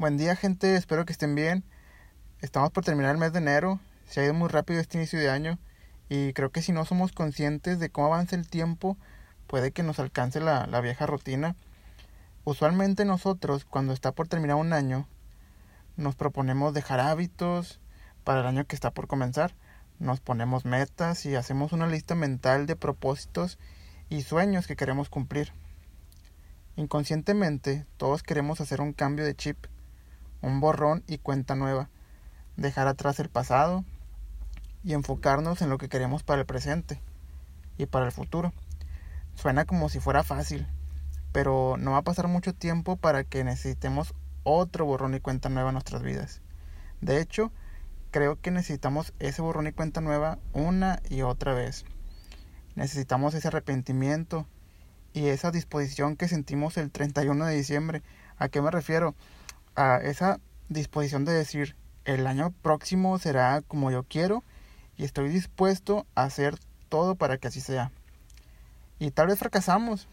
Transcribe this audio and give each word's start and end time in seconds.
Buen 0.00 0.16
día 0.16 0.34
gente, 0.34 0.76
espero 0.76 1.04
que 1.04 1.12
estén 1.12 1.34
bien. 1.34 1.62
Estamos 2.40 2.70
por 2.70 2.82
terminar 2.82 3.10
el 3.10 3.18
mes 3.18 3.34
de 3.34 3.40
enero, 3.40 3.80
se 4.06 4.22
ha 4.22 4.24
ido 4.24 4.32
muy 4.32 4.48
rápido 4.48 4.80
este 4.80 4.96
inicio 4.96 5.18
de 5.18 5.28
año 5.28 5.58
y 6.08 6.32
creo 6.32 6.48
que 6.48 6.62
si 6.62 6.72
no 6.72 6.86
somos 6.86 7.12
conscientes 7.12 7.78
de 7.78 7.90
cómo 7.90 8.06
avanza 8.06 8.34
el 8.34 8.48
tiempo, 8.48 8.96
puede 9.46 9.72
que 9.72 9.82
nos 9.82 9.98
alcance 9.98 10.40
la, 10.40 10.66
la 10.66 10.80
vieja 10.80 11.04
rutina. 11.04 11.54
Usualmente 12.44 13.04
nosotros, 13.04 13.66
cuando 13.66 13.92
está 13.92 14.12
por 14.12 14.26
terminar 14.26 14.56
un 14.56 14.72
año, 14.72 15.06
nos 15.98 16.16
proponemos 16.16 16.72
dejar 16.72 17.00
hábitos 17.00 17.78
para 18.24 18.40
el 18.40 18.46
año 18.46 18.64
que 18.64 18.76
está 18.76 18.92
por 18.92 19.06
comenzar. 19.06 19.54
Nos 19.98 20.20
ponemos 20.20 20.64
metas 20.64 21.26
y 21.26 21.34
hacemos 21.34 21.72
una 21.74 21.86
lista 21.86 22.14
mental 22.14 22.64
de 22.64 22.74
propósitos 22.74 23.58
y 24.08 24.22
sueños 24.22 24.66
que 24.66 24.76
queremos 24.76 25.10
cumplir. 25.10 25.52
Inconscientemente, 26.76 27.84
todos 27.98 28.22
queremos 28.22 28.62
hacer 28.62 28.80
un 28.80 28.94
cambio 28.94 29.26
de 29.26 29.34
chip 29.34 29.66
un 30.42 30.60
borrón 30.60 31.02
y 31.06 31.18
cuenta 31.18 31.54
nueva, 31.54 31.88
dejar 32.56 32.88
atrás 32.88 33.20
el 33.20 33.28
pasado 33.28 33.84
y 34.82 34.94
enfocarnos 34.94 35.62
en 35.62 35.70
lo 35.70 35.78
que 35.78 35.88
queremos 35.88 36.22
para 36.22 36.40
el 36.40 36.46
presente 36.46 37.00
y 37.78 37.86
para 37.86 38.06
el 38.06 38.12
futuro. 38.12 38.52
Suena 39.34 39.64
como 39.64 39.88
si 39.88 40.00
fuera 40.00 40.22
fácil, 40.22 40.66
pero 41.32 41.76
no 41.78 41.92
va 41.92 41.98
a 41.98 42.02
pasar 42.02 42.28
mucho 42.28 42.54
tiempo 42.54 42.96
para 42.96 43.24
que 43.24 43.44
necesitemos 43.44 44.14
otro 44.42 44.84
borrón 44.84 45.14
y 45.14 45.20
cuenta 45.20 45.48
nueva 45.48 45.70
en 45.70 45.74
nuestras 45.74 46.02
vidas. 46.02 46.40
De 47.00 47.20
hecho, 47.20 47.52
creo 48.10 48.40
que 48.40 48.50
necesitamos 48.50 49.12
ese 49.18 49.42
borrón 49.42 49.66
y 49.66 49.72
cuenta 49.72 50.00
nueva 50.00 50.38
una 50.52 51.00
y 51.08 51.22
otra 51.22 51.54
vez. 51.54 51.84
Necesitamos 52.74 53.34
ese 53.34 53.48
arrepentimiento 53.48 54.46
y 55.12 55.26
esa 55.26 55.50
disposición 55.50 56.16
que 56.16 56.28
sentimos 56.28 56.76
el 56.76 56.90
31 56.90 57.44
de 57.44 57.56
diciembre. 57.56 58.02
¿A 58.38 58.48
qué 58.48 58.62
me 58.62 58.70
refiero? 58.70 59.14
A 59.76 59.98
esa 59.98 60.40
disposición 60.68 61.24
de 61.24 61.32
decir, 61.32 61.76
el 62.04 62.26
año 62.26 62.52
próximo 62.62 63.18
será 63.18 63.62
como 63.62 63.90
yo 63.90 64.04
quiero 64.04 64.42
y 64.96 65.04
estoy 65.04 65.28
dispuesto 65.28 66.06
a 66.14 66.24
hacer 66.24 66.58
todo 66.88 67.14
para 67.14 67.38
que 67.38 67.48
así 67.48 67.60
sea. 67.60 67.92
Y 68.98 69.10
tal 69.10 69.28
vez 69.28 69.38
fracasamos, 69.38 70.08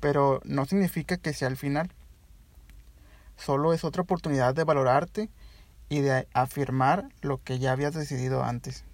pero 0.00 0.40
no 0.44 0.64
significa 0.64 1.16
que 1.16 1.32
sea 1.32 1.48
el 1.48 1.56
final. 1.56 1.92
Solo 3.36 3.72
es 3.72 3.84
otra 3.84 4.02
oportunidad 4.02 4.54
de 4.54 4.64
valorarte 4.64 5.30
y 5.88 6.00
de 6.00 6.26
afirmar 6.34 7.08
lo 7.20 7.42
que 7.42 7.58
ya 7.58 7.72
habías 7.72 7.94
decidido 7.94 8.44
antes. 8.44 8.84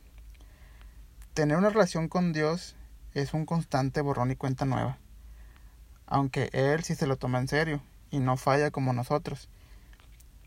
Tener 1.34 1.56
una 1.56 1.70
relación 1.70 2.08
con 2.08 2.32
Dios 2.32 2.76
es 3.14 3.34
un 3.34 3.46
constante 3.46 4.00
borrón 4.00 4.30
y 4.30 4.36
cuenta 4.36 4.64
nueva, 4.64 4.98
aunque 6.06 6.48
Él 6.52 6.82
sí 6.84 6.94
se 6.94 7.06
lo 7.06 7.16
toma 7.16 7.38
en 7.38 7.48
serio 7.48 7.82
y 8.10 8.18
no 8.18 8.36
falla 8.36 8.70
como 8.70 8.92
nosotros. 8.92 9.48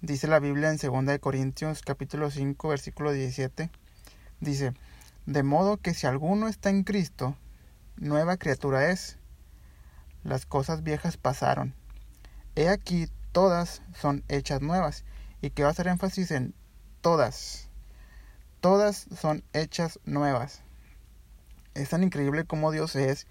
Dice 0.01 0.27
la 0.27 0.39
Biblia 0.39 0.71
en 0.71 0.77
2 0.77 1.19
Corintios 1.19 1.81
capítulo 1.81 2.31
5 2.31 2.69
versículo 2.69 3.11
17. 3.11 3.69
Dice, 4.39 4.73
de 5.25 5.43
modo 5.43 5.75
que 5.75 5.93
si 5.93 6.07
alguno 6.07 6.47
está 6.47 6.69
en 6.69 6.85
Cristo, 6.85 7.35
nueva 7.97 8.37
criatura 8.37 8.91
es. 8.91 9.17
Las 10.23 10.45
cosas 10.45 10.83
viejas 10.83 11.17
pasaron. 11.17 11.75
He 12.55 12.69
aquí, 12.69 13.09
todas 13.33 13.81
son 13.93 14.23
hechas 14.29 14.61
nuevas. 14.61 15.03
Y 15.41 15.49
que 15.49 15.63
va 15.63 15.69
a 15.69 15.71
hacer 15.71 15.87
énfasis 15.87 16.31
en 16.31 16.55
todas. 17.01 17.67
Todas 18.61 19.05
son 19.19 19.43
hechas 19.51 19.99
nuevas. 20.05 20.61
Es 21.73 21.89
tan 21.89 22.03
increíble 22.03 22.45
como 22.45 22.71
Dios 22.71 22.95
es 22.95 23.27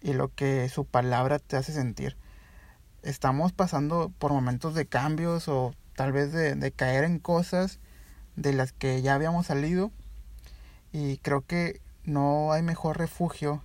y 0.00 0.14
lo 0.14 0.34
que 0.34 0.66
su 0.70 0.86
palabra 0.86 1.40
te 1.40 1.58
hace 1.58 1.74
sentir. 1.74 2.16
Estamos 3.02 3.52
pasando 3.52 4.10
por 4.18 4.32
momentos 4.32 4.74
de 4.74 4.86
cambios 4.86 5.46
o 5.48 5.74
tal 5.96 6.12
vez 6.12 6.30
de, 6.30 6.72
caer 6.72 7.04
en 7.04 7.18
cosas 7.18 7.80
de 8.36 8.52
las 8.52 8.72
que 8.72 9.02
ya 9.02 9.14
habíamos 9.14 9.46
salido 9.46 9.90
y 10.92 11.16
creo 11.18 11.40
que 11.40 11.80
no 12.04 12.52
hay 12.52 12.62
mejor 12.62 12.98
refugio 12.98 13.64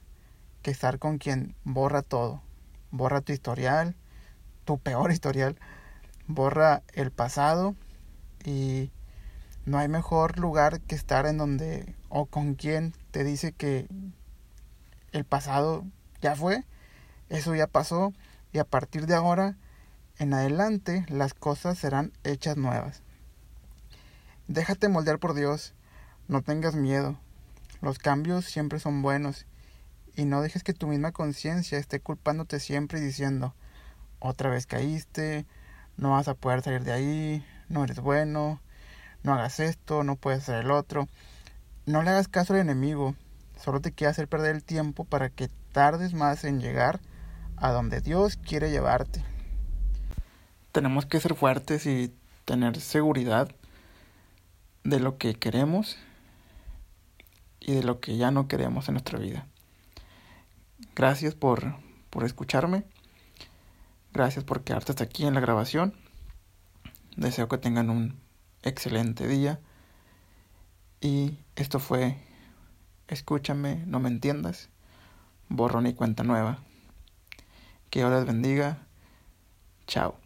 que 0.64 0.72
estar 0.72 0.98
con 0.98 1.18
quien 1.18 1.56
borra 1.64 2.02
todo. 2.02 2.42
Borra 2.90 3.22
tu 3.22 3.34
historial, 3.34 3.96
tu 4.66 4.80
peor 4.80 5.12
historial, 5.12 5.58
borra 6.28 6.82
el 6.94 7.12
pasado 7.12 7.76
y 8.46 8.92
no 9.66 9.78
hay 9.78 9.90
mejor 9.90 10.40
lugar 10.40 10.80
que 10.82 10.96
estar 10.96 11.26
en 11.26 11.38
donde 11.38 11.96
o 12.10 12.26
con 12.26 12.56
quien 12.56 12.94
te 13.12 13.24
dice 13.24 13.52
que 13.52 13.88
el 15.12 15.26
pasado 15.26 15.86
ya 16.22 16.36
fue, 16.36 16.64
eso 17.30 17.56
ya 17.56 17.68
pasó 17.68 18.14
y 18.54 18.60
a 18.60 18.66
partir 18.66 19.06
de 19.06 19.16
ahora 19.16 19.58
en 20.22 20.36
adelante 20.36 21.04
las 21.10 21.34
cosas 21.34 21.80
serán 21.80 22.14
hechas 22.24 22.56
nuevas. 22.56 23.02
Déjate 24.48 24.88
moldear 24.88 25.18
por 25.18 25.34
Dios, 25.34 25.74
no 26.28 26.44
tengas 26.44 26.76
miedo. 26.76 27.18
Los 27.82 27.98
cambios 27.98 28.46
siempre 28.46 28.80
son 28.80 29.02
buenos 29.02 29.48
y 30.16 30.26
no 30.26 30.44
dejes 30.44 30.62
que 30.62 30.76
tu 30.76 30.86
misma 30.86 31.12
conciencia 31.12 31.80
esté 31.80 32.00
culpándote 32.02 32.60
siempre 32.60 33.00
y 33.00 33.02
diciendo, 33.02 33.56
otra 34.20 34.52
vez 34.52 34.68
caíste, 34.68 35.48
no 35.98 36.12
vas 36.12 36.28
a 36.28 36.36
poder 36.36 36.62
salir 36.62 36.84
de 36.84 36.92
ahí, 36.92 37.46
no 37.68 37.84
eres 37.84 38.00
bueno, 38.00 38.62
no 39.24 39.34
hagas 39.34 39.60
esto, 39.60 40.04
no 40.04 40.18
puedes 40.18 40.44
hacer 40.44 40.64
el 40.64 40.70
otro. 40.70 41.08
No 41.88 42.04
le 42.04 42.12
hagas 42.12 42.28
caso 42.28 42.54
al 42.54 42.60
enemigo, 42.60 43.16
solo 43.60 43.82
te 43.82 43.92
quiere 43.92 44.12
hacer 44.12 44.28
perder 44.28 44.56
el 44.56 44.64
tiempo 44.64 45.04
para 45.04 45.30
que 45.30 45.50
tardes 45.72 46.14
más 46.14 46.44
en 46.44 46.62
llegar 46.62 47.00
a 47.58 47.72
donde 47.72 48.02
Dios 48.02 48.38
quiere 48.38 48.70
llevarte 48.70 49.31
tenemos 50.72 51.06
que 51.06 51.20
ser 51.20 51.36
fuertes 51.36 51.86
y 51.86 52.14
tener 52.46 52.80
seguridad 52.80 53.54
de 54.84 55.00
lo 55.00 55.18
que 55.18 55.36
queremos 55.36 55.98
y 57.60 57.74
de 57.74 57.84
lo 57.84 58.00
que 58.00 58.18
ya 58.18 58.32
no 58.32 58.48
queremos 58.48 58.88
en 58.88 58.96
nuestra 58.96 59.20
vida. 59.20 59.48
Gracias 60.96 61.36
por, 61.36 61.76
por 62.10 62.26
escucharme. 62.26 62.84
Gracias 64.14 64.44
por 64.44 64.64
quedarte 64.64 64.92
hasta 64.92 65.04
aquí 65.04 65.26
en 65.26 65.34
la 65.34 65.40
grabación. 65.40 65.94
Deseo 67.16 67.48
que 67.48 67.58
tengan 67.58 67.90
un 67.90 68.20
excelente 68.64 69.28
día. 69.28 69.60
Y 71.00 71.38
esto 71.56 71.80
fue 71.80 72.18
Escúchame, 73.12 73.84
no 73.88 74.00
me 74.00 74.08
entiendas. 74.08 74.70
Borrón 75.50 75.86
y 75.86 75.94
cuenta 75.94 76.24
nueva. 76.24 76.60
Que 77.90 78.00
Dios 78.00 78.12
les 78.12 78.26
bendiga. 78.26 78.88
Chao. 79.86 80.21